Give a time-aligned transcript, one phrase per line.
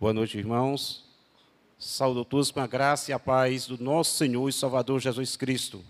[0.00, 1.04] Boa noite, irmãos.
[1.78, 5.84] Saúdo todos com a graça e a paz do nosso Senhor e Salvador Jesus Cristo.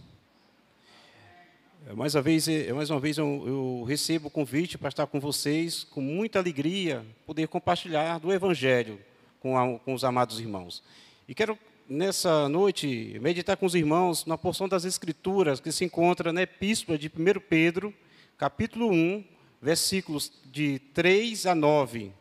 [1.87, 5.07] É, mais uma vez, é, mais uma vez eu, eu recebo o convite para estar
[5.07, 8.99] com vocês, com muita alegria, poder compartilhar do Evangelho
[9.39, 10.83] com, a, com os amados irmãos.
[11.29, 11.57] E quero,
[11.89, 16.99] nessa noite, meditar com os irmãos na porção das Escrituras que se encontra na Epístola
[16.99, 17.95] de 1 Pedro,
[18.37, 19.25] capítulo 1,
[19.63, 22.19] versículos de 3 a 9.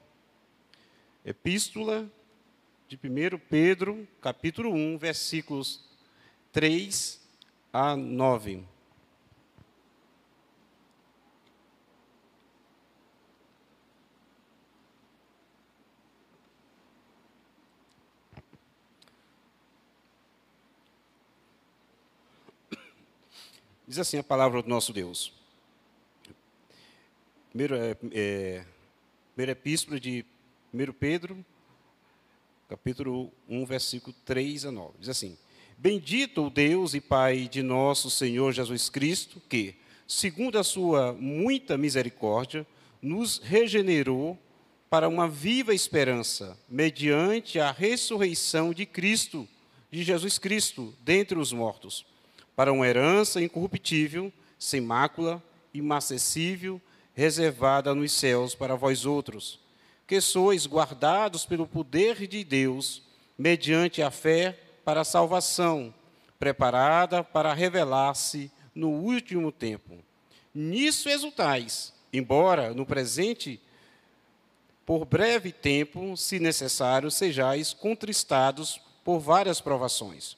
[1.30, 2.12] Epístola
[2.88, 5.88] de 1 Pedro, capítulo 1, versículos
[6.52, 7.22] 3
[7.72, 8.64] a 9.
[23.88, 25.32] Diz assim a palavra do nosso Deus.
[27.50, 28.66] Primeiro, é, é,
[29.36, 30.26] primeira epístola de
[30.72, 31.44] 1 Pedro,
[32.68, 34.92] capítulo 1, versículo 3 a 9.
[35.00, 35.36] Diz assim:
[35.76, 39.76] Bendito o Deus e Pai de nosso Senhor Jesus Cristo, que,
[40.08, 42.68] segundo a sua muita misericórdia,
[43.02, 44.38] nos regenerou
[44.92, 49.48] para uma viva esperança, mediante a ressurreição de Cristo,
[49.90, 52.06] de Jesus Cristo, dentre os mortos,
[52.56, 55.42] para uma herança incorruptível, sem mácula,
[55.74, 56.80] imacessível,
[57.16, 59.60] reservada nos céus para vós outros
[60.10, 63.04] que sois guardados pelo poder de Deus,
[63.38, 65.94] mediante a fé para a salvação,
[66.40, 70.00] preparada para revelar-se no último tempo.
[70.52, 73.62] Nisso exultais, embora no presente,
[74.84, 80.36] por breve tempo, se necessário, sejais contristados por várias provações.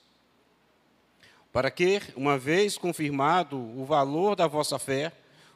[1.54, 5.14] Para que, uma vez confirmado o valor da vossa fé,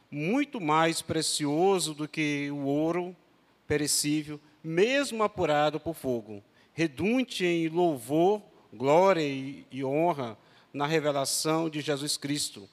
[0.09, 3.13] muito mais precioso do que o ouro,
[3.67, 8.41] perecível, mesmo apurado por fogo, redunte em louvor,
[8.73, 10.37] glória e honra
[10.73, 12.67] na revelação de Jesus Cristo,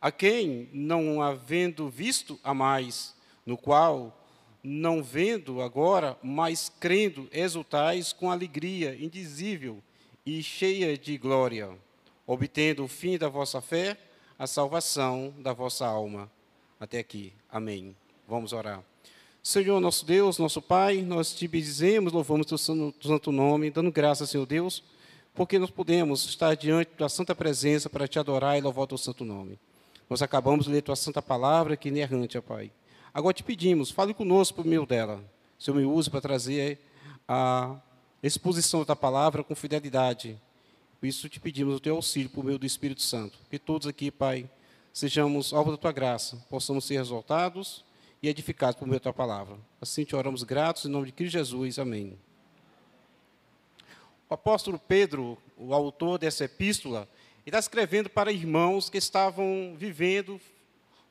[0.00, 3.14] a quem, não havendo visto a mais,
[3.44, 4.24] no qual,
[4.62, 9.82] não vendo agora, mas crendo, exultais com alegria indizível
[10.24, 11.70] e cheia de glória,
[12.26, 13.98] obtendo o fim da vossa fé,
[14.38, 16.30] a salvação da vossa alma.
[16.80, 17.32] Até aqui.
[17.50, 17.94] Amém.
[18.26, 18.82] Vamos orar.
[19.46, 24.46] Senhor, nosso Deus, nosso Pai, nós te bendizemos, louvamos teu santo nome, dando graças, Senhor
[24.46, 24.82] Deus,
[25.34, 29.22] porque nós podemos estar diante da santa presença para te adorar e louvar teu santo
[29.22, 29.58] nome.
[30.08, 32.72] Nós acabamos de ler tua santa palavra, que inerrante, ó Pai.
[33.12, 35.22] Agora te pedimos, fale conosco por meio dela.
[35.58, 36.80] Senhor, me use para trazer
[37.28, 37.76] a
[38.22, 40.40] exposição da palavra com fidelidade.
[40.98, 43.38] Por isso te pedimos o teu auxílio por meio do Espírito Santo.
[43.50, 44.48] Que todos aqui, Pai,
[44.90, 47.84] sejamos alvo da tua graça, possamos ser exaltados
[48.24, 49.58] e edificados por meio da tua palavra.
[49.78, 51.78] Assim te oramos gratos em nome de Cristo Jesus.
[51.78, 52.18] Amém.
[54.30, 57.06] O apóstolo Pedro, o autor dessa epístola,
[57.44, 60.40] está escrevendo para irmãos que estavam vivendo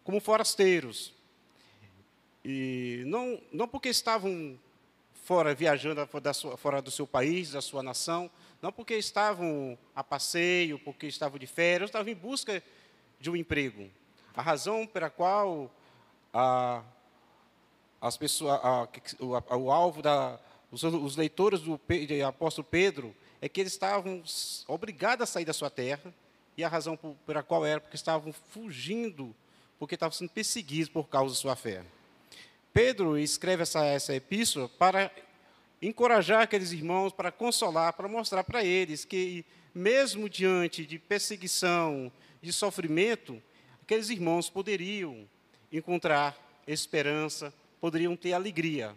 [0.04, 1.14] como forasteiros.
[2.44, 4.60] E não, não porque estavam
[5.14, 6.02] fora, viajando
[6.58, 8.28] fora do seu país, da sua nação,
[8.60, 12.64] não porque estavam a passeio, porque estavam de férias, estavam em busca
[13.20, 13.88] de um emprego.
[14.36, 15.72] A razão pela qual
[16.34, 16.84] a,
[18.04, 18.86] as pessoas, a,
[19.18, 19.30] o,
[19.64, 20.38] o, alvo da
[20.70, 24.22] os, os leitores do, do apóstolo Pedro é que eles estavam
[24.68, 26.14] obrigados a sair da sua terra
[26.58, 29.34] e a razão por, pela qual era porque estavam fugindo,
[29.80, 31.82] porque estavam sendo perseguidos por causa da sua fé.
[32.74, 35.10] Pedro escreve essa, essa epístola para
[35.82, 42.52] encorajar aqueles irmãos, para consolar, para mostrar para eles que, mesmo diante de perseguição, de
[42.52, 43.42] sofrimento,
[43.82, 45.26] aqueles irmãos poderiam
[45.72, 46.38] encontrar
[46.68, 47.54] esperança,
[47.84, 48.96] poderiam ter alegria.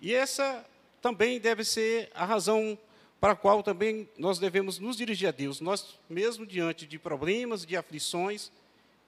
[0.00, 0.64] E essa
[1.02, 2.78] também deve ser a razão
[3.20, 5.60] para a qual também nós devemos nos dirigir a Deus.
[5.60, 8.50] Nós, mesmo diante de problemas, de aflições,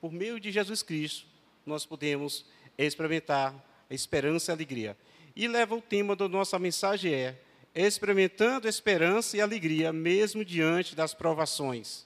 [0.03, 1.25] por meio de Jesus Cristo,
[1.65, 2.45] nós podemos
[2.77, 3.55] experimentar
[3.89, 4.99] a esperança e a alegria.
[5.35, 7.41] E leva o tema da nossa mensagem é
[7.75, 12.05] experimentando esperança e alegria mesmo diante das provações.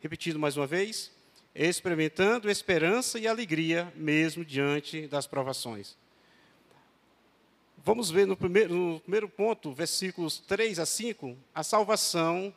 [0.00, 1.12] Repetindo mais uma vez,
[1.54, 5.96] experimentando esperança e alegria mesmo diante das provações.
[7.84, 12.52] Vamos ver no primeiro, no primeiro ponto, versículos 3 a 5, a salvação,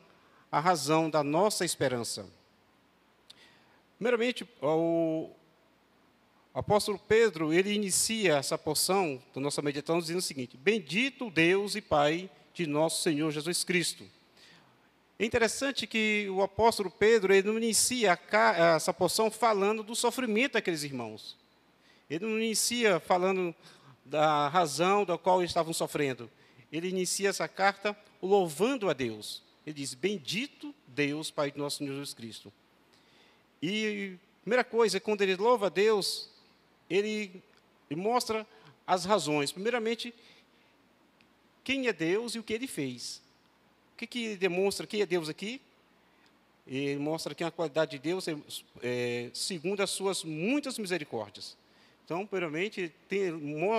[0.50, 2.28] a razão da nossa esperança.
[3.96, 5.30] Primeiramente, o
[6.52, 11.80] apóstolo Pedro, ele inicia essa porção da nossa meditação dizendo o seguinte: Bendito Deus e
[11.80, 14.04] Pai de nosso Senhor Jesus Cristo
[15.18, 18.18] é interessante que o apóstolo Pedro ele não inicia
[18.74, 21.36] essa porção falando do sofrimento daqueles irmãos.
[22.10, 23.54] Ele não inicia falando
[24.04, 26.30] da razão da qual estavam sofrendo.
[26.70, 29.42] ele inicia essa carta louvando a Deus.
[29.66, 32.52] Ele diz: Bendito Deus, Pai de nosso Senhor Jesus Cristo.
[33.62, 36.28] E primeira coisa, quando ele louva a Deus,
[36.90, 37.42] ele
[37.90, 38.46] mostra
[38.86, 39.52] as razões.
[39.52, 40.12] Primeiramente,
[41.62, 43.21] quem é Deus e o que ele fez.
[43.94, 45.60] O que, que demonstra quem é Deus aqui?
[46.66, 48.36] Ele mostra que a qualidade de Deus é,
[48.82, 51.56] é segundo as suas muitas misericórdias.
[52.04, 53.32] Então, primeiramente, tem,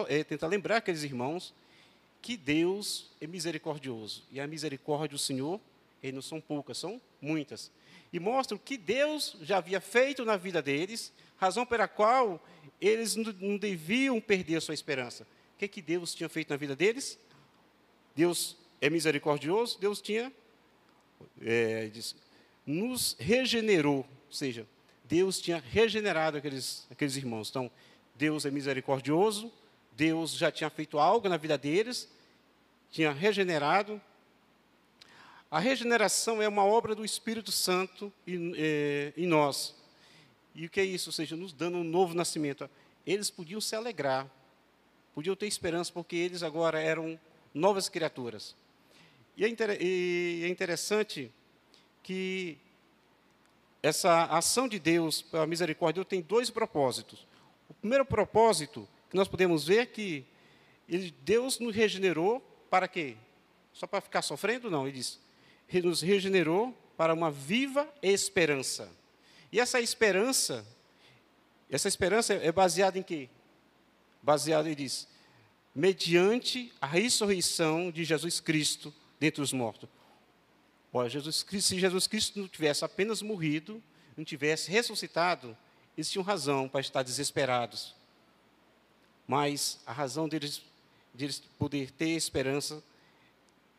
[0.07, 1.53] é, tentar lembrar aqueles irmãos
[2.21, 4.23] que Deus é misericordioso.
[4.31, 5.59] E a misericórdia do Senhor,
[6.11, 7.71] não são poucas, são muitas.
[8.11, 12.41] E mostra o que Deus já havia feito na vida deles, razão pela qual
[12.79, 15.23] eles não deviam perder a sua esperança.
[15.55, 17.17] O que, que Deus tinha feito na vida deles?
[18.15, 20.29] Deus é misericordioso, Deus tinha,
[21.41, 22.17] é, diz,
[22.65, 24.67] nos regenerou, ou seja,
[25.05, 27.49] Deus tinha regenerado aqueles, aqueles irmãos.
[27.49, 27.71] Então,
[28.13, 29.49] Deus é misericordioso,
[29.93, 32.09] Deus já tinha feito algo na vida deles,
[32.91, 34.01] tinha regenerado.
[35.49, 39.73] A regeneração é uma obra do Espírito Santo em, é, em nós.
[40.53, 41.07] E o que é isso?
[41.07, 42.69] Ou seja, nos dando um novo nascimento.
[43.07, 44.29] Eles podiam se alegrar,
[45.15, 47.17] podiam ter esperança, porque eles agora eram
[47.53, 48.61] novas criaturas.
[49.35, 49.47] E é,
[49.81, 51.31] e é interessante
[52.01, 52.57] que
[53.81, 57.27] essa ação de Deus, pela misericórdia, tem dois propósitos.
[57.67, 60.25] O primeiro propósito que nós podemos ver é que
[60.87, 62.39] ele, Deus nos regenerou
[62.69, 63.17] para quê?
[63.73, 64.69] Só para ficar sofrendo?
[64.69, 65.19] Não, ele diz,
[65.83, 68.89] nos regenerou para uma viva esperança.
[69.51, 70.65] E essa esperança,
[71.69, 73.29] essa esperança é baseada em quê?
[74.21, 75.07] Baseada, ele diz,
[75.73, 78.93] mediante a ressurreição de Jesus Cristo
[79.23, 79.87] dentre os mortos.
[81.07, 83.81] Jesus Cristo, se Jesus Cristo não tivesse apenas morrido,
[84.17, 85.57] não tivesse ressuscitado,
[85.97, 87.95] eles tinham razão para estar desesperados.
[89.25, 90.61] Mas a razão deles,
[91.13, 92.83] deles poder ter esperança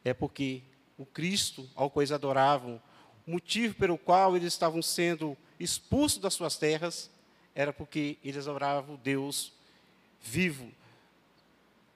[0.03, 0.63] é porque
[0.97, 2.81] o Cristo, ao qual eles adoravam,
[3.27, 7.11] o motivo pelo qual eles estavam sendo expulsos das suas terras,
[7.55, 9.53] era porque eles adoravam Deus
[10.23, 10.73] vivo,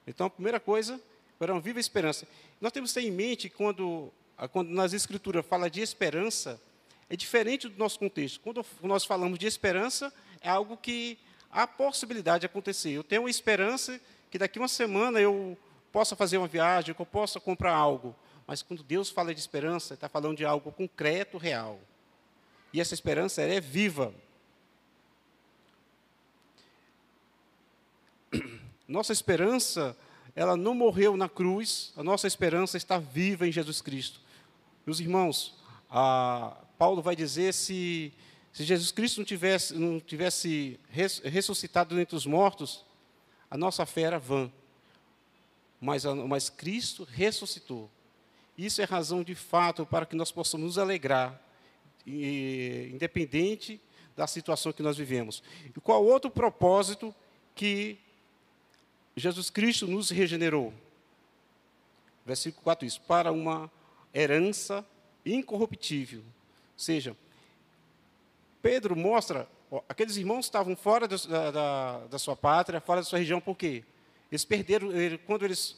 [0.08, 0.98] então, a primeira coisa
[1.44, 2.26] era uma viva esperança.
[2.60, 4.12] Nós temos que ter em mente, quando,
[4.52, 6.60] quando nas Escrituras fala de esperança,
[7.08, 8.40] é diferente do nosso contexto.
[8.40, 11.18] Quando nós falamos de esperança, é algo que
[11.50, 12.90] há possibilidade de acontecer.
[12.90, 14.00] Eu tenho uma esperança
[14.30, 15.56] que daqui uma semana eu
[15.92, 18.14] possa fazer uma viagem, que eu possa comprar algo.
[18.46, 21.80] Mas quando Deus fala de esperança, está falando de algo concreto, real.
[22.72, 24.12] E essa esperança é viva.
[28.86, 29.96] Nossa esperança,
[30.38, 34.20] ela não morreu na cruz, a nossa esperança está viva em Jesus Cristo.
[34.86, 35.56] Meus irmãos,
[36.78, 38.12] Paulo vai dizer se,
[38.52, 40.78] se Jesus Cristo não tivesse, não tivesse
[41.24, 42.84] ressuscitado entre os mortos,
[43.50, 44.48] a nossa fé era vã.
[45.80, 47.90] Mas, mas Cristo ressuscitou.
[48.56, 51.36] Isso é razão de fato para que nós possamos nos alegrar,
[52.06, 53.80] independente
[54.16, 55.42] da situação que nós vivemos.
[55.76, 57.12] E qual outro propósito
[57.56, 57.98] que
[59.18, 60.72] Jesus Cristo nos regenerou.
[62.24, 63.70] Versículo 4 isso, para uma
[64.14, 64.84] herança
[65.24, 66.20] incorruptível.
[66.20, 66.24] Ou
[66.76, 67.16] seja,
[68.60, 71.16] Pedro mostra, ó, aqueles irmãos estavam fora da,
[71.50, 73.84] da, da, sua pátria, fora da sua região, por quê?
[74.30, 74.88] Eles perderam,
[75.26, 75.76] quando eles,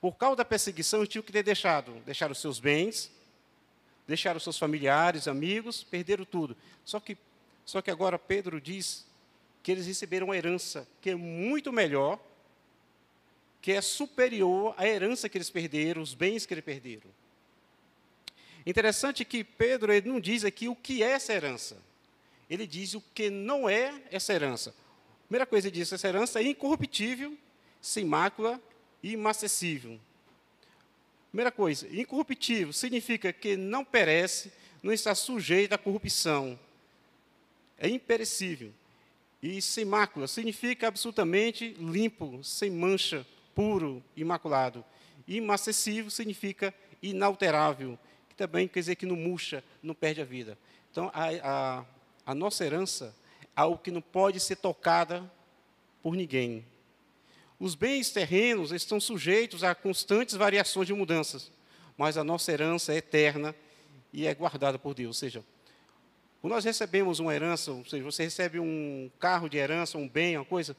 [0.00, 3.12] por causa da perseguição, tinham que ter deixado, deixaram seus bens,
[4.06, 6.56] deixaram seus familiares, amigos, perderam tudo.
[6.84, 7.16] Só que,
[7.64, 9.06] só que agora Pedro diz
[9.62, 12.18] que eles receberam uma herança que é muito melhor
[13.62, 17.08] que é superior à herança que eles perderam, os bens que eles perderam.
[18.66, 21.80] Interessante que Pedro ele não diz aqui o que é essa herança.
[22.50, 24.74] Ele diz o que não é essa herança.
[25.28, 27.38] primeira coisa ele diz, essa herança é incorruptível,
[27.80, 28.60] sem mácula
[29.00, 29.98] e inacessível.
[31.30, 34.52] Primeira coisa, incorruptível significa que não perece,
[34.82, 36.58] não está sujeito à corrupção.
[37.78, 38.72] É imperecível.
[39.40, 44.84] E sem mácula significa absolutamente limpo, sem mancha puro, imaculado.
[45.26, 50.58] Inacessível significa inalterável, que também quer dizer que não murcha, não perde a vida.
[50.90, 51.84] Então, a, a,
[52.26, 55.30] a nossa herança é algo que não pode ser tocada
[56.02, 56.64] por ninguém.
[57.58, 61.50] Os bens terrenos estão sujeitos a constantes variações de mudanças,
[61.96, 63.54] mas a nossa herança é eterna
[64.12, 65.08] e é guardada por Deus.
[65.08, 65.44] Ou seja,
[66.40, 70.36] quando nós recebemos uma herança, ou seja, você recebe um carro de herança, um bem,
[70.36, 70.76] uma coisa,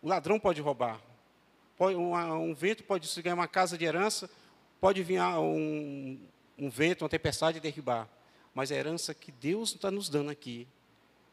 [0.00, 1.00] o ladrão pode roubar,
[1.80, 4.28] pode, um, vento pode ganhar uma casa de herança,
[4.78, 6.20] pode vir um,
[6.58, 8.06] um vento, uma tempestade e derribar.
[8.54, 10.68] Mas a herança que Deus está nos dando aqui,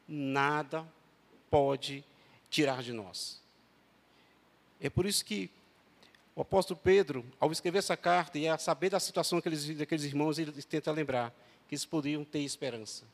[0.08, 0.88] nada
[1.50, 2.02] pode
[2.50, 3.42] tirar de nós.
[4.80, 5.52] É por isso que
[6.34, 10.38] O apóstolo Pedro, ao escrever essa carta e a saber da situação daqueles, daqueles irmãos,
[10.38, 11.32] ele tenta lembrar
[11.68, 13.06] que eles poderiam ter esperança.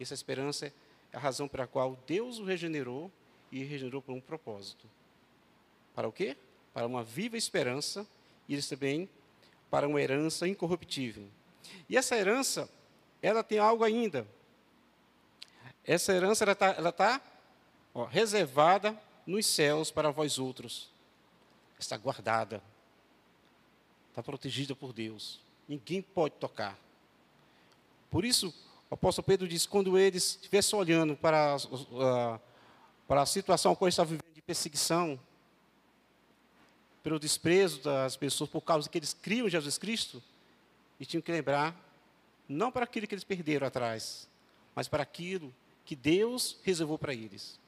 [0.00, 0.72] Essa esperança é
[1.12, 3.12] a razão pela qual Deus o regenerou
[3.52, 4.88] e regenerou por um propósito.
[5.94, 6.34] Para o quê?
[6.72, 8.06] Para uma viva esperança
[8.48, 9.08] e eles também
[9.70, 11.26] para uma herança incorruptível.
[11.88, 12.68] E essa herança,
[13.22, 14.26] ela tem algo ainda.
[15.84, 17.20] Essa herança ela está tá,
[17.94, 20.90] ó, reservada nos céus para vós outros.
[21.78, 22.62] Está guardada.
[24.10, 25.40] Está protegida por Deus.
[25.66, 26.78] Ninguém pode tocar.
[28.10, 28.54] Por isso,
[28.90, 32.40] o apóstolo Pedro diz: quando eles estivessem olhando para a,
[33.08, 35.18] para a situação que eles estavam vivendo de perseguição,
[37.02, 40.22] pelo desprezo das pessoas por causa que eles criam Jesus Cristo,
[41.00, 41.74] e tinham que lembrar,
[42.48, 44.28] não para aquilo que eles perderam atrás,
[44.74, 45.52] mas para aquilo
[45.84, 47.58] que Deus reservou para eles.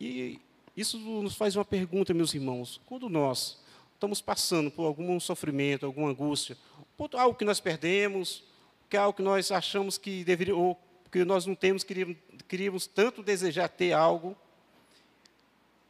[0.00, 0.40] E
[0.76, 3.58] isso nos faz uma pergunta, meus irmãos: quando nós
[3.94, 6.58] estamos passando por algum sofrimento, alguma angústia,
[6.96, 8.42] por algo que nós perdemos,
[8.90, 10.78] que é algo que nós achamos que deveria, ou
[11.10, 12.16] que nós não temos, queríamos,
[12.48, 14.36] queríamos tanto desejar ter algo,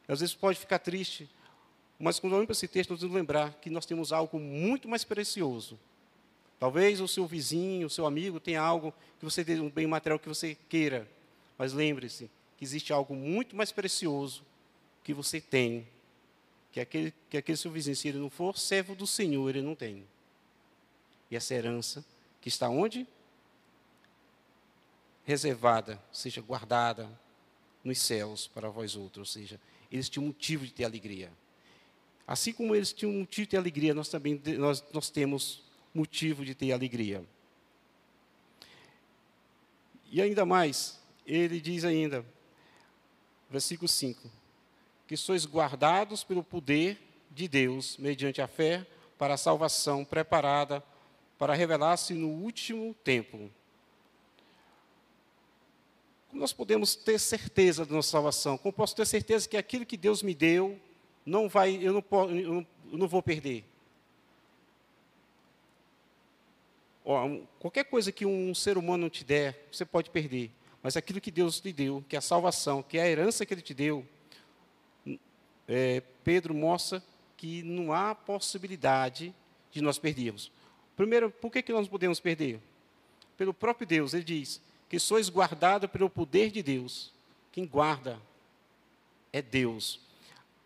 [0.07, 1.29] às vezes pode ficar triste,
[2.05, 4.87] mas quando olhamos para esse texto, nós temos que lembrar que nós temos algo muito
[4.87, 5.81] mais precioso.
[6.61, 10.19] Talvez o seu vizinho, o seu amigo tenha algo que você tem um bem material
[10.19, 11.09] que você queira,
[11.57, 14.45] mas lembre-se que existe algo muito mais precioso
[15.03, 15.89] que você tem,
[16.73, 19.75] que aquele, que aquele seu vizinho, se ele não for servo do Senhor, ele não
[19.75, 20.07] tem.
[21.31, 22.05] E essa herança
[22.39, 23.07] que está onde?
[25.25, 27.09] Reservada, seja guardada
[27.83, 29.59] nos céus para vós outros, ou seja,
[29.91, 31.33] eles tinham motivo de ter alegria.
[32.27, 35.63] Assim como eles tinham motivo de ter alegria, nós também nós, nós temos
[35.93, 37.25] motivo de ter alegria.
[40.11, 42.25] E ainda mais, ele diz ainda,
[43.51, 44.31] versículo 5,
[45.07, 46.99] que sois guardados pelo poder
[47.31, 48.87] de Deus, mediante a fé,
[49.19, 50.83] para a salvação preparada
[51.39, 53.51] para revelar-se no último tempo.
[56.29, 58.57] Como nós podemos ter certeza da nossa salvação?
[58.57, 60.81] Como posso ter certeza que aquilo que Deus me deu
[61.25, 63.65] não vai, eu não, não, eu não vou perder.
[67.05, 70.51] Ó, qualquer coisa que um ser humano te der, você pode perder.
[70.83, 73.53] Mas aquilo que Deus te deu, que é a salvação, que é a herança que
[73.53, 74.07] Ele te deu,
[75.69, 77.03] é, Pedro mostra
[77.37, 79.35] que não há possibilidade
[79.71, 80.51] de nós perdermos.
[80.97, 82.61] Primeiro, por que, que nós podemos perder?
[83.37, 84.15] Pelo próprio Deus.
[84.15, 87.13] Ele diz que sois guardados pelo poder de Deus.
[87.51, 88.21] Quem guarda
[89.33, 90.01] é Deus.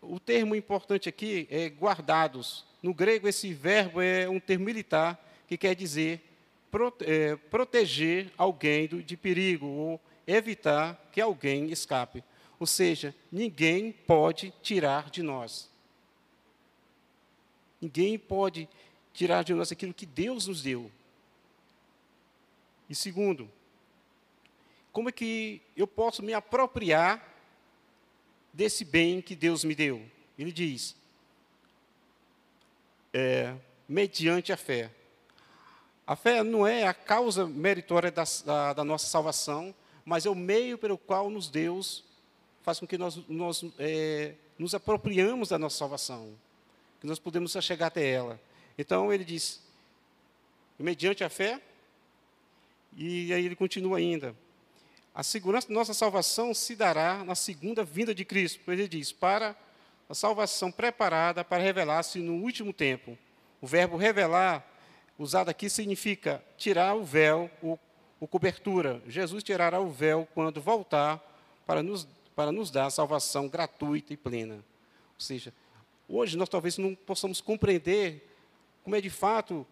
[0.01, 2.65] O termo importante aqui é guardados.
[2.81, 6.21] No grego, esse verbo é um termo militar que quer dizer
[6.71, 12.23] prote é, proteger alguém do, de perigo ou evitar que alguém escape.
[12.59, 15.69] Ou seja, ninguém pode tirar de nós.
[17.81, 18.67] Ninguém pode
[19.13, 20.91] tirar de nós aquilo que Deus nos deu.
[22.89, 23.49] E segundo,
[24.91, 27.25] como é que eu posso me apropriar
[28.53, 30.03] desse bem que Deus me deu.
[30.37, 30.95] Ele diz,
[33.13, 33.55] é,
[33.87, 34.91] mediante a fé.
[36.05, 40.35] A fé não é a causa meritória da, da, da, nossa salvação, mas é o
[40.35, 42.03] meio pelo qual nos Deus
[42.63, 46.33] faz com que nós, nós é, nos apropriamos da nossa salvação,
[46.99, 48.39] que nós podemos chegar até ela.
[48.77, 49.61] Então ele diz,
[50.77, 51.61] mediante a fé,
[52.95, 54.35] e aí ele continua ainda,
[55.19, 58.71] a segurança da nossa salvação se dará na segunda vinda de Cristo.
[58.71, 59.53] Ele diz: para
[60.07, 63.17] a salvação preparada para revelar-se no último tempo.
[63.59, 64.65] O verbo revelar,
[65.17, 67.77] usado aqui, significa tirar o véu, o,
[68.17, 69.01] o cobertura.
[69.07, 71.21] Jesus tirará o véu quando voltar
[71.67, 74.55] para nos, para nos dar a salvação gratuita e plena.
[74.55, 75.53] Ou seja,
[76.07, 78.25] hoje nós talvez não possamos compreender
[78.85, 79.67] como é de fato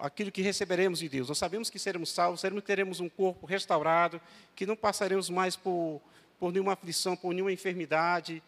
[0.00, 1.28] aquilo que receberemos de Deus.
[1.28, 4.20] Nós sabemos que seremos salvos, sabemos que teremos um corpo restaurado,
[4.56, 6.00] que não passaremos mais por,
[6.38, 8.42] por nenhuma aflição, por nenhuma enfermidade.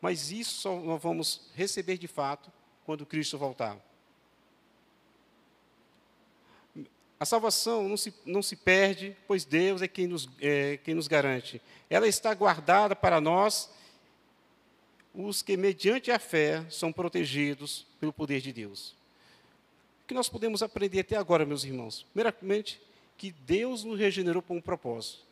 [0.00, 2.50] Mas isso só nós vamos receber de fato
[2.84, 3.78] quando Cristo voltar.
[7.18, 11.06] A salvação não se, não se perde, pois Deus é quem nos, é quem nos
[11.06, 11.62] garante.
[11.88, 13.70] Ela está guardada para nós,
[15.14, 19.00] os que, mediante a fé, são protegidos pelo poder de Deus
[20.06, 22.06] que nós podemos aprender até agora, meus irmãos?
[22.12, 22.80] Primeiramente,
[23.16, 25.24] que Deus nos regenerou por um propósito.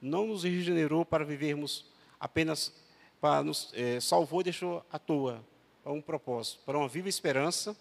[0.00, 1.84] Não nos regenerou para vivermos
[2.20, 2.72] apenas,
[3.20, 5.44] para nos é, salvou e deixou à toa,
[5.82, 7.76] para um propósito, para uma viva esperança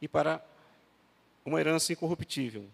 [0.00, 0.44] e para
[1.44, 2.66] uma herança incorruptível.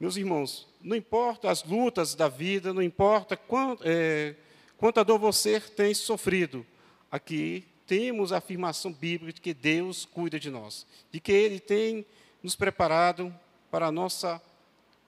[0.00, 4.36] Meus irmãos, não importa as lutas da vida, não importa quanto, é,
[4.76, 6.64] quanta dor você tem sofrido,
[7.10, 12.04] aqui temos a afirmação bíblica de que Deus cuida de nós, de que Ele tem
[12.42, 13.34] nos preparado
[13.70, 14.40] para a nossa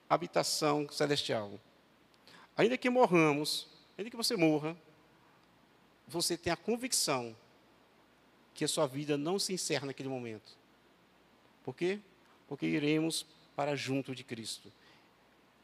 [0.09, 1.59] habitação celestial.
[2.57, 4.75] Ainda que morramos, ainda que você morra,
[6.07, 7.35] você tem a convicção
[8.53, 10.57] que a sua vida não se encerra naquele momento.
[11.63, 11.99] Por quê?
[12.47, 14.71] Porque iremos para junto de Cristo.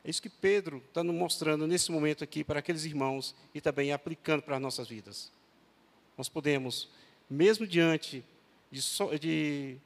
[0.03, 3.91] É isso que Pedro está nos mostrando nesse momento aqui para aqueles irmãos e também
[3.91, 5.31] aplicando para as nossas vidas.
[6.17, 6.89] Nós podemos,
[7.29, 8.23] mesmo diante
[8.71, 9.77] de, so, de,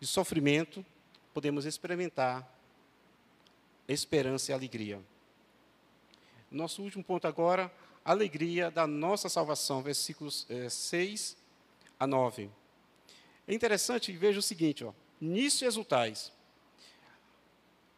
[0.00, 0.84] de sofrimento,
[1.32, 2.46] podemos experimentar
[3.86, 5.00] esperança e alegria.
[6.50, 7.72] Nosso último ponto agora,
[8.04, 11.36] alegria da nossa salvação, versículos é, 6
[11.98, 12.50] a 9.
[13.46, 16.32] É interessante, veja o seguinte, ó, nisso exultais.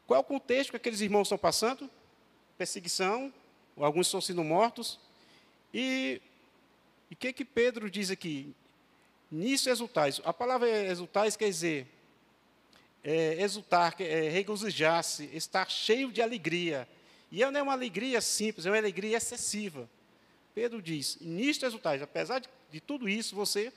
[0.06, 1.88] Qual é o contexto que aqueles irmãos estão passando?
[2.58, 3.32] Perseguição,
[3.76, 4.98] alguns estão sendo mortos.
[5.72, 6.20] E
[7.10, 8.54] o que que Pedro diz aqui?
[9.30, 10.20] Nisso exultais.
[10.24, 11.86] A palavra exultais quer dizer
[13.02, 16.88] é, exultar, é, regozijar-se, estar cheio de alegria.
[17.30, 19.88] E não é uma alegria simples, é uma alegria excessiva.
[20.54, 23.72] Pedro diz: nisto exultais, apesar de, de tudo isso, você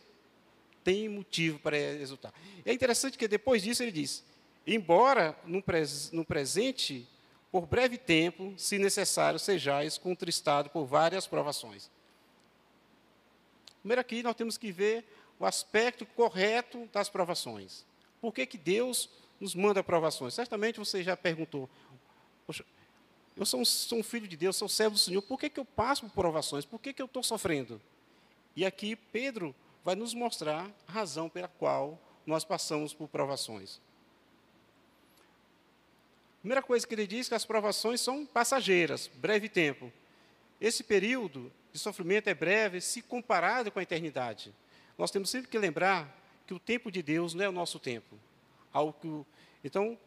[0.83, 2.33] tem motivo para exultar.
[2.65, 4.23] É interessante que depois disso ele diz:
[4.65, 7.07] embora no, pres, no presente,
[7.51, 11.89] por breve tempo, se necessário, sejais contristado por várias provações.
[13.81, 15.05] Primeiro aqui nós temos que ver
[15.43, 17.85] o aspecto correto das provações.
[18.21, 19.09] Por que, que Deus
[19.41, 20.33] nos manda provações?
[20.33, 21.69] Certamente você já perguntou,
[23.35, 25.59] eu sou um, sou um, filho de Deus, sou servo do Senhor, por que, que
[25.59, 26.63] eu passo por provações?
[26.63, 27.81] Por que, que eu estou sofrendo?
[28.55, 33.81] E aqui Pedro vai nos mostrar a razão pela qual nós passamos por provações.
[36.39, 39.91] Primeira coisa que ele diz é que as provações são passageiras, breve tempo.
[40.61, 44.53] Esse período de sofrimento é breve se comparado com a eternidade.
[44.97, 46.07] Nós temos sempre que lembrar
[46.45, 48.17] que o tempo de Deus não é o nosso tempo.
[49.63, 49.97] Então,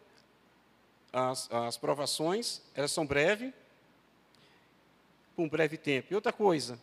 [1.13, 3.53] as, as provações, elas são breves,
[5.35, 6.09] por um breve tempo.
[6.11, 6.79] E outra coisa,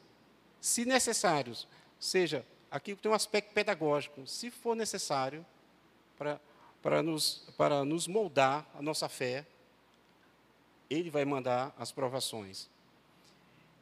[0.62, 1.68] se necessários,
[2.00, 5.46] seja, aqui tem um aspecto pedagógico, se for necessário,
[6.18, 6.40] para,
[6.82, 9.46] para, nos, para nos moldar a nossa fé,
[10.90, 12.70] ele vai mandar as provações.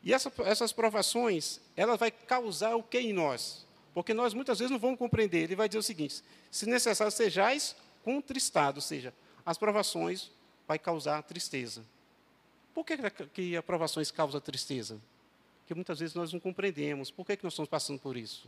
[0.03, 3.65] E essa, essas provações, ela vai causar o que em nós?
[3.93, 5.43] Porque nós muitas vezes não vamos compreender.
[5.43, 9.13] Ele vai dizer o seguinte: se necessário sejais contristados, ou seja,
[9.45, 10.31] as provações
[10.67, 11.83] vai causar tristeza.
[12.73, 12.97] Por que,
[13.33, 14.99] que as provações causam tristeza?
[15.59, 17.11] Porque muitas vezes nós não compreendemos.
[17.11, 18.47] Por que, que nós estamos passando por isso?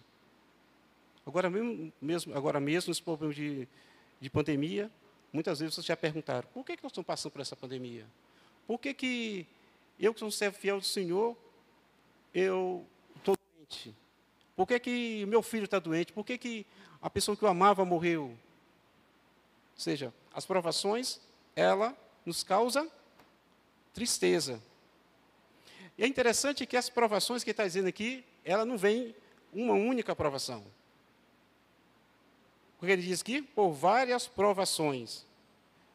[1.26, 3.68] Agora mesmo, mesmo agora mesmo nesse problema de,
[4.20, 4.92] de pandemia,
[5.32, 8.06] muitas vezes vocês já perguntaram, por que, que nós estamos passando por essa pandemia?
[8.68, 9.48] Por que, que
[10.00, 11.36] eu, que sou um servo fiel do Senhor,
[12.34, 13.96] eu estou doente?
[14.56, 16.14] Por que, que meu filho está doente?
[16.14, 16.66] Por que, que
[17.02, 18.26] a pessoa que eu amava morreu?
[18.26, 18.38] Ou
[19.76, 21.20] seja, as provações,
[21.56, 22.90] ela nos causa
[23.94, 24.62] tristeza.
[25.98, 29.16] E é interessante que as provações que está dizendo aqui, ela não vem
[29.52, 30.64] uma única provação.
[32.80, 35.26] Porque ele diz aqui, por várias provações.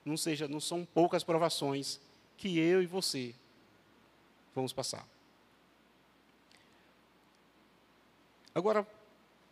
[0.05, 2.01] Não seja, não são poucas provações
[2.37, 3.35] que eu e você
[4.55, 5.07] vamos passar.
[8.59, 8.87] Agora,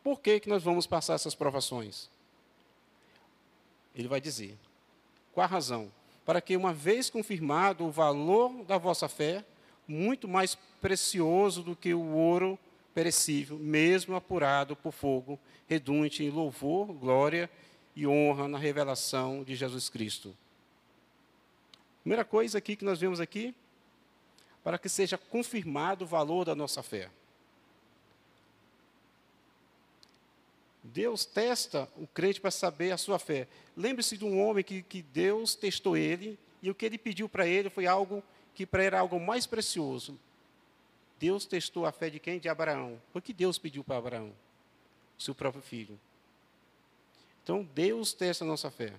[0.03, 2.09] por que, que nós vamos passar essas provações?
[3.95, 4.57] Ele vai dizer.
[5.33, 5.91] Qual a razão?
[6.27, 9.45] para que, uma vez confirmado o valor da vossa fé,
[9.87, 12.59] muito mais precioso do que o ouro
[12.93, 15.39] perecível, mesmo apurado por fogo,
[15.69, 17.49] redunde em louvor, glória
[17.95, 20.37] e honra na revelação de Jesus Cristo.
[22.01, 23.55] Primeira coisa aqui que nós vemos aqui,
[24.65, 27.09] para que seja confirmado o valor da nossa fé.
[30.97, 33.47] Deus testa o crente para saber a sua fé.
[33.77, 37.47] Lembre-se de um homem que, que Deus testou ele, e o que ele pediu para
[37.47, 40.19] ele foi algo que para ele era algo mais precioso.
[41.21, 42.39] Deus testou a fé de quem?
[42.39, 42.99] De Abraão.
[43.13, 44.33] O que Deus pediu para Abraão?
[45.19, 46.01] O seu próprio filho.
[47.43, 48.95] Então, Deus testa a nossa fé.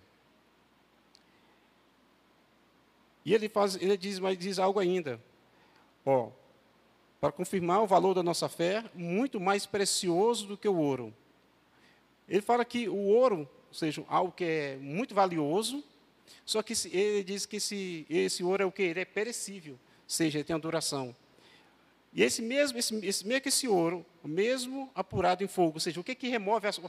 [3.25, 5.19] E ele, faz, ele diz, mas diz algo ainda.
[6.05, 6.29] Ó,
[7.19, 11.11] para confirmar o valor da nossa fé, muito mais precioso do que o ouro
[12.27, 15.83] ele fala que o ouro, ou seja, algo que é muito valioso,
[16.45, 18.83] só que ele diz que esse, esse ouro é o que?
[18.83, 21.15] Ele é perecível, ou seja, ele tem uma duração.
[22.13, 25.99] E esse mesmo, esse, esse, mesmo que esse ouro, mesmo apurado em fogo, ou seja,
[25.99, 26.79] o que, que remove as,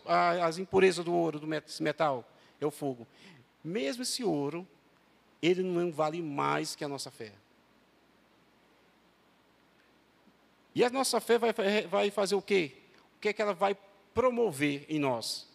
[0.43, 1.47] as impurezas do ouro, do
[1.81, 2.29] metal?
[2.61, 3.07] É o fogo.
[3.63, 4.67] Mesmo esse ouro,
[5.43, 7.33] ele não vale mais que a nossa fé.
[10.75, 11.53] E a nossa fé vai,
[11.91, 12.73] vai fazer o quê?
[13.17, 13.77] O que, é que ela vai
[14.19, 15.47] promover em nós.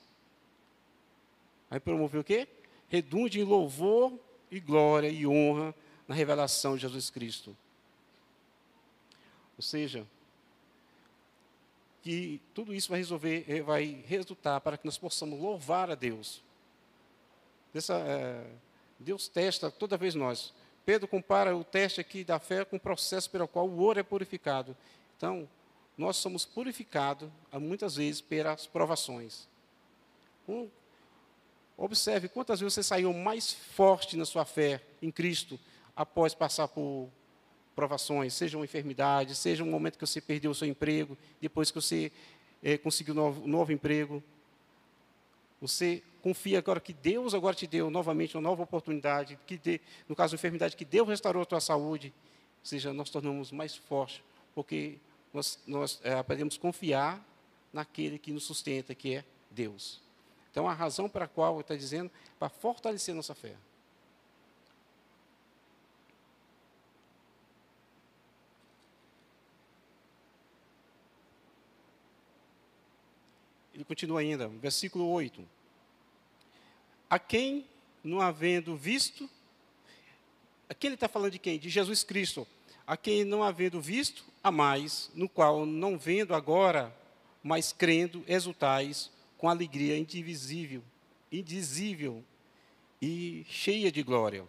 [1.69, 2.47] Vai promover o quê?
[2.87, 4.17] Redunde em louvor
[4.49, 5.75] e glória e honra
[6.07, 7.57] na revelação de Jesus Cristo.
[9.57, 10.07] Ou seja,
[12.01, 16.41] que tudo isso vai resolver, eh, vai resultar para que nós possamos louvar a Deus.
[17.75, 18.45] É,
[18.97, 20.53] Deus testa toda vez nós.
[20.85, 24.03] Pedro compara o teste aqui da fé com o processo pelo qual o ouro é
[24.03, 24.73] purificado.
[25.17, 25.49] Então,
[25.97, 29.47] nós somos purificados, muitas vezes, pelas provações.
[30.47, 30.67] Um,
[31.77, 35.59] observe quantas vezes você saiu mais forte na sua fé em Cristo
[35.95, 37.09] após passar por
[37.75, 41.75] provações, seja uma enfermidade, seja um momento que você perdeu o seu emprego, depois que
[41.75, 42.11] você
[42.61, 44.23] é, conseguiu um novo, novo emprego.
[45.59, 50.15] Você confia agora que Deus agora te deu novamente uma nova oportunidade, que de, no
[50.15, 52.13] caso da enfermidade, que Deus restaurou a tua saúde.
[52.61, 54.21] Ou seja, nós tornamos mais fortes,
[54.53, 54.99] porque
[55.33, 57.25] nós, nós é, aprendemos a confiar
[57.71, 59.99] naquele que nos sustenta, que é Deus.
[60.51, 63.55] Então, a razão para a qual está dizendo, para fortalecer nossa fé.
[73.73, 75.43] Ele continua ainda, versículo 8.
[77.09, 77.65] A quem,
[78.03, 79.27] não havendo visto,
[80.69, 81.57] aqui ele está falando de quem?
[81.57, 82.47] De Jesus Cristo.
[82.85, 86.93] A quem não havendo visto, a mais, no qual, não vendo agora,
[87.41, 90.83] mas crendo, exultais com alegria indivisível,
[91.31, 92.23] indizível
[93.01, 94.47] e cheia de glória.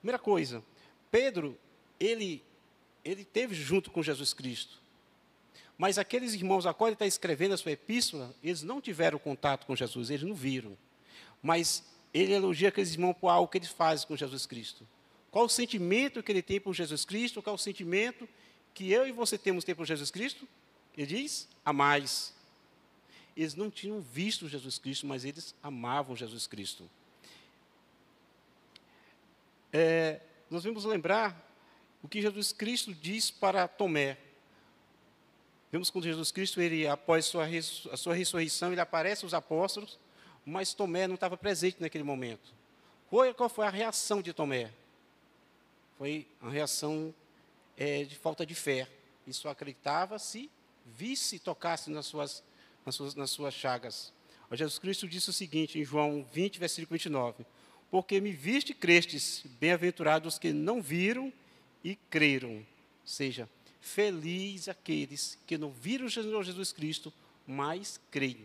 [0.00, 0.62] Primeira coisa,
[1.10, 1.58] Pedro,
[1.98, 2.42] ele,
[3.04, 4.80] ele teve junto com Jesus Cristo.
[5.76, 9.66] Mas aqueles irmãos a qual ele está escrevendo a sua epístola, eles não tiveram contato
[9.66, 10.76] com Jesus, eles não viram.
[11.42, 14.86] Mas ele elogia aqueles irmãos por algo que eles fazem com Jesus Cristo.
[15.32, 17.42] Qual o sentimento que ele tem por Jesus Cristo?
[17.42, 18.28] Qual o sentimento
[18.74, 20.46] que eu e você temos por Jesus Cristo?
[20.96, 22.34] Ele diz: a mais.
[23.34, 26.88] Eles não tinham visto Jesus Cristo, mas eles amavam Jesus Cristo.
[29.72, 31.50] É, nós vamos lembrar
[32.02, 34.18] o que Jesus Cristo diz para Tomé.
[35.70, 37.46] Vemos quando Jesus Cristo, ele, após sua,
[37.90, 39.98] a sua ressurreição, ele aparece aos apóstolos,
[40.44, 42.52] mas Tomé não estava presente naquele momento.
[43.08, 44.70] Qual foi a reação de Tomé?
[46.02, 47.14] Foi uma reação
[47.76, 48.88] é, de falta de fé.
[49.24, 50.50] Ele só acreditava se
[50.84, 52.42] visse e tocasse nas suas,
[52.84, 54.12] nas suas, nas suas chagas.
[54.50, 57.46] Jesus Cristo disse o seguinte, em João 20, versículo 29.
[57.88, 61.32] Porque me viste e crestes, bem-aventurados os que não viram
[61.84, 62.56] e creram.
[62.56, 62.66] Ou
[63.04, 63.48] seja,
[63.80, 67.12] Feliz aqueles que não viram Jesus Cristo,
[67.46, 68.44] mas creem.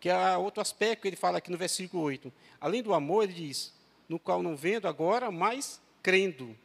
[0.00, 2.32] Que é outro aspecto que ele fala aqui no versículo 8.
[2.60, 3.72] Além do amor, ele diz,
[4.08, 6.58] no qual não vendo agora, mas crendo.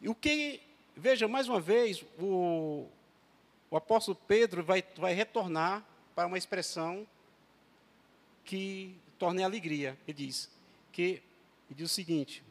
[0.00, 0.60] E o que,
[0.96, 2.86] veja, mais uma vez, o,
[3.70, 5.84] o apóstolo Pedro vai, vai retornar
[6.14, 7.06] para uma expressão
[8.44, 9.98] que torne alegria.
[10.06, 10.50] Ele diz
[10.92, 11.22] que
[11.68, 12.42] ele diz o seguinte: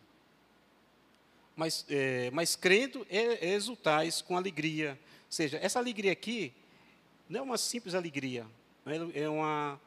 [1.55, 4.91] mas, é, mas crendo é, exultais com alegria.
[5.25, 6.53] Ou seja, essa alegria aqui
[7.27, 8.45] não é uma simples alegria,
[9.13, 9.81] é uma,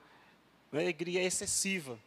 [0.72, 1.98] uma alegria excessiva.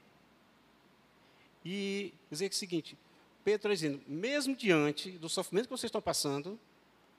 [1.65, 2.97] E dizer o seguinte,
[3.43, 6.57] Pedro está dizendo, mesmo diante do sofrimento que vocês estão passando,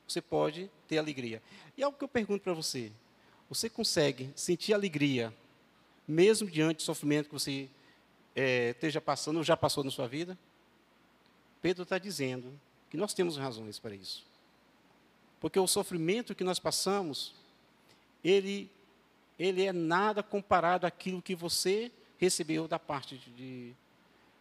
[0.09, 1.43] você pode ter alegria.
[1.77, 2.91] E algo que eu pergunto para você,
[3.49, 5.35] você consegue sentir alegria,
[6.09, 7.69] mesmo diante do sofrimento que você
[8.35, 10.39] é, esteja passando ou já passou na sua vida?
[11.61, 12.59] Pedro está dizendo
[12.91, 14.25] que nós temos razões para isso.
[15.41, 17.35] Porque o sofrimento que nós passamos,
[18.23, 18.71] ele,
[19.39, 23.75] ele é nada comparado àquilo que você recebeu da parte de,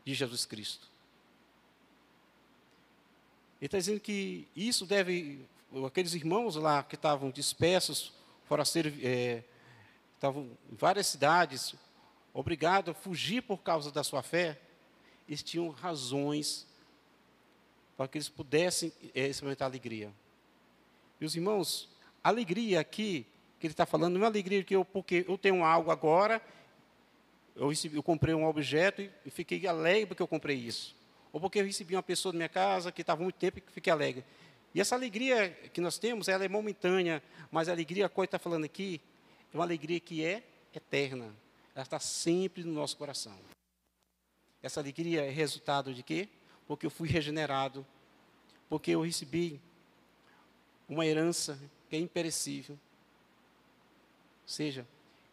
[0.06, 0.93] de Jesus Cristo.
[3.64, 5.40] Ele está dizendo que isso deve,
[5.88, 8.12] aqueles irmãos lá que estavam dispersos,
[8.44, 9.42] forasteiros, é,
[10.16, 11.74] estavam em várias cidades,
[12.34, 14.60] obrigados a fugir por causa da sua fé,
[15.30, 16.68] eles tinham razões
[17.96, 20.12] para que eles pudessem é, experimentar alegria.
[21.22, 21.88] E os irmãos,
[22.22, 23.26] alegria aqui,
[23.62, 26.42] que ele está falando, não é alegria que eu, porque eu tenho algo agora,
[27.56, 31.02] eu, eu comprei um objeto e, e fiquei alegre porque eu comprei isso.
[31.34, 33.92] Ou porque eu recebi uma pessoa da minha casa que estava muito tempo e fiquei
[33.92, 34.24] alegre.
[34.74, 38.40] E essa alegria que nós temos, ela é momentânea, mas a alegria que ele está
[38.40, 39.02] falando aqui
[39.54, 40.44] é uma alegria que é
[40.74, 41.36] eterna.
[41.76, 43.38] Ela está sempre no nosso coração.
[44.62, 46.30] Essa alegria é resultado de quê?
[46.68, 47.86] porque eu fui regenerado,
[48.70, 49.60] porque eu recebi
[50.88, 52.76] uma herança que é imperecível.
[52.76, 54.88] Ou seja,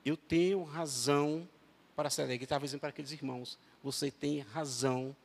[0.04, 1.48] eu tenho razão
[1.96, 2.44] para ser alegre.
[2.44, 5.16] Estava dizendo para aqueles irmãos: você tem razão para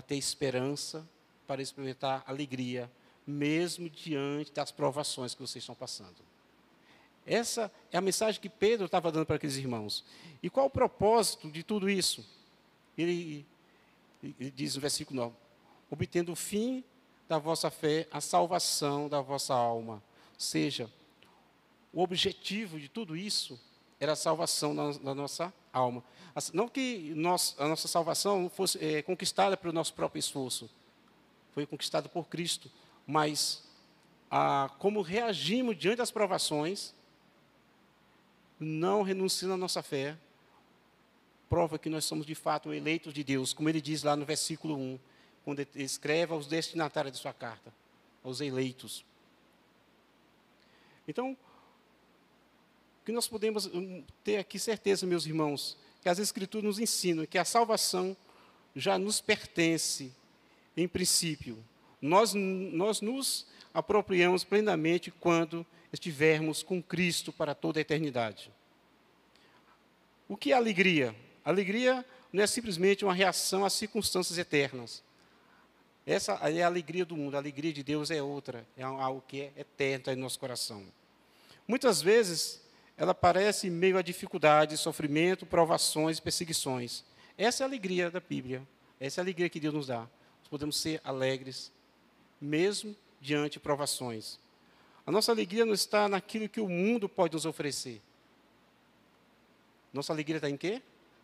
[0.00, 1.06] ter esperança,
[1.46, 2.90] para experimentar alegria,
[3.26, 6.16] mesmo diante das provações que vocês estão passando.
[7.26, 10.04] Essa é a mensagem que Pedro estava dando para aqueles irmãos.
[10.42, 12.24] E qual o propósito de tudo isso?
[12.96, 13.46] Ele,
[14.22, 15.36] ele diz no versículo 9:
[15.90, 16.82] obtendo o fim
[17.28, 19.94] da vossa fé, a salvação da vossa alma.
[19.94, 20.90] Ou seja,
[21.92, 23.60] o objetivo de tudo isso
[24.02, 26.02] era a salvação da, da nossa alma.
[26.52, 30.68] Não que nós, a nossa salvação fosse é, conquistada pelo nosso próprio esforço,
[31.52, 32.68] foi conquistada por Cristo,
[33.06, 33.62] mas
[34.28, 36.92] a, como reagimos diante das provações,
[38.58, 40.16] não renunciando à nossa fé,
[41.48, 44.74] prova que nós somos de fato eleitos de Deus, como ele diz lá no versículo
[44.76, 44.98] 1,
[45.44, 47.72] quando ele escreve aos destinatários de sua carta,
[48.24, 49.04] aos eleitos.
[51.06, 51.36] Então,
[53.02, 57.26] o que nós podemos hum, ter aqui certeza, meus irmãos, que as Escrituras nos ensinam
[57.26, 58.16] que a salvação
[58.76, 60.12] já nos pertence,
[60.76, 61.58] em princípio.
[62.00, 68.52] Nós, nós nos apropriamos plenamente quando estivermos com Cristo para toda a eternidade.
[70.28, 71.14] O que é alegria?
[71.44, 75.02] Alegria não é simplesmente uma reação às circunstâncias eternas.
[76.06, 79.40] Essa é a alegria do mundo, a alegria de Deus é outra, é algo que
[79.40, 80.86] é eterno em nosso coração.
[81.66, 82.61] Muitas vezes,
[82.96, 87.04] ela aparece em meio a dificuldades, sofrimento, provações, perseguições.
[87.36, 88.62] Essa é a alegria da Bíblia,
[89.00, 90.00] essa é a alegria que Deus nos dá.
[90.00, 91.72] Nós podemos ser alegres,
[92.40, 94.38] mesmo diante de provações.
[95.06, 98.00] A nossa alegria não está naquilo que o mundo pode nos oferecer.
[99.92, 100.80] Nossa alegria está em quê?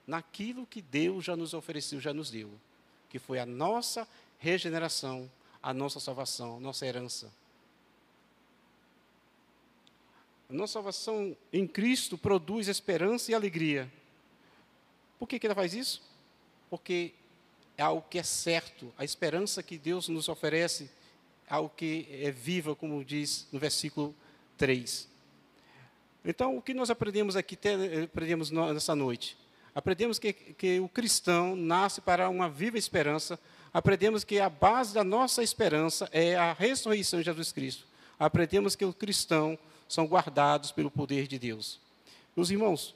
[0.06, 2.50] Naquilo que Deus já nos ofereceu, já nos deu,
[3.08, 5.30] que foi a nossa regeneração,
[5.62, 7.30] a nossa salvação, a nossa herança.
[10.50, 13.92] A nossa salvação em Cristo produz esperança e alegria.
[15.18, 16.00] Por que, que ela faz isso?
[16.70, 17.12] Porque
[17.76, 18.90] é algo que é certo.
[18.96, 20.90] A esperança que Deus nos oferece
[21.50, 24.14] algo que é viva, como diz no versículo
[24.56, 25.06] 3.
[26.24, 27.58] Então, o que nós aprendemos aqui,
[28.02, 29.36] aprendemos nessa noite?
[29.74, 33.38] Aprendemos que, que o cristão nasce para uma viva esperança.
[33.70, 37.86] Aprendemos que a base da nossa esperança é a ressurreição de Jesus Cristo.
[38.18, 41.80] Aprendemos que o cristão são guardados pelo poder de Deus.
[42.36, 42.94] Meus irmãos,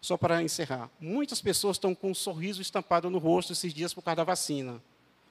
[0.00, 4.02] só para encerrar, muitas pessoas estão com um sorriso estampado no rosto esses dias por
[4.02, 4.82] causa da vacina.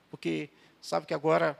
[0.09, 0.49] Porque
[0.81, 1.59] sabe que agora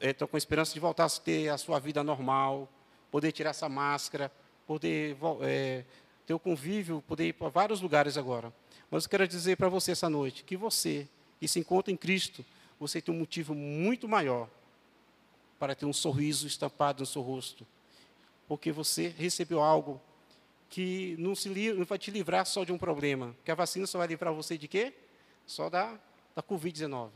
[0.00, 2.68] estão com esperança de voltar a ter a sua vida normal,
[3.10, 4.30] poder tirar essa máscara,
[4.66, 5.84] poder é,
[6.26, 8.52] ter o convívio, poder ir para vários lugares agora.
[8.90, 11.08] Mas eu quero dizer para você essa noite que você,
[11.40, 12.44] que se encontra em Cristo,
[12.78, 14.48] você tem um motivo muito maior
[15.58, 17.66] para ter um sorriso estampado no seu rosto.
[18.48, 20.00] Porque você recebeu algo
[20.68, 23.34] que não, se, não vai te livrar só de um problema.
[23.44, 24.94] Que a vacina só vai livrar você de quê?
[25.46, 25.98] Só da,
[26.34, 27.10] da Covid-19.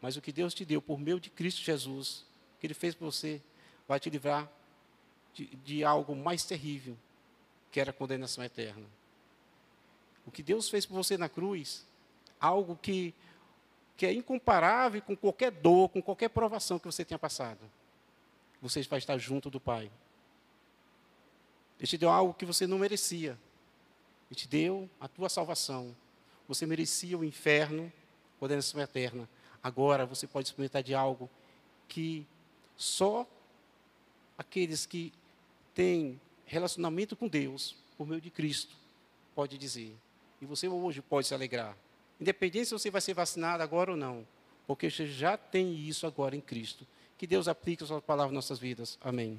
[0.00, 2.24] Mas o que Deus te deu por meio de Cristo Jesus,
[2.58, 3.40] que Ele fez por você,
[3.86, 4.50] vai te livrar
[5.34, 6.96] de, de algo mais terrível,
[7.70, 8.86] que era a condenação eterna.
[10.26, 11.86] O que Deus fez por você na cruz,
[12.40, 13.14] algo que,
[13.96, 17.60] que é incomparável com qualquer dor, com qualquer provação que você tenha passado.
[18.60, 19.90] Você vai estar junto do Pai.
[21.78, 23.38] Ele te deu algo que você não merecia.
[24.30, 25.96] Ele te deu a tua salvação.
[26.46, 27.90] Você merecia o inferno,
[28.38, 29.28] condenação eterna.
[29.62, 31.28] Agora você pode experimentar de algo
[31.88, 32.26] que
[32.76, 33.26] só
[34.36, 35.12] aqueles que
[35.74, 38.74] têm relacionamento com Deus, por meio de Cristo,
[39.34, 39.94] pode dizer.
[40.40, 41.76] E você hoje pode se alegrar.
[42.20, 44.26] Independente se você vai ser vacinado agora ou não.
[44.66, 46.86] Porque você já tem isso agora em Cristo.
[47.20, 48.96] Que Deus aplique a sua palavra em nossas vidas.
[48.98, 49.38] Amém.